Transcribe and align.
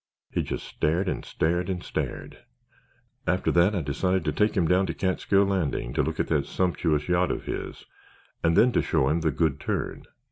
He 0.31 0.41
just 0.41 0.65
stared 0.65 1.07
and 1.07 1.23
stared 1.23 1.69
and 1.69 1.83
stared. 1.83 2.39
After 3.27 3.51
that 3.51 3.75
I 3.75 3.81
decided 3.81 4.25
to 4.25 4.31
take 4.31 4.57
him 4.57 4.67
down 4.67 4.87
to 4.87 4.95
Catskill 4.95 5.43
Landing 5.45 5.93
to 5.93 6.01
look 6.01 6.19
at 6.19 6.25
that 6.29 6.47
sumptuous 6.47 7.07
yacht 7.07 7.29
of 7.29 7.45
his 7.45 7.85
and 8.43 8.57
then 8.57 8.71
to 8.71 8.81
show 8.81 9.09
him 9.09 9.21
the 9.21 9.29
Good 9.29 9.59
Turn. 9.59 10.05